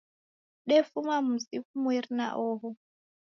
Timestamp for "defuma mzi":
0.67-1.55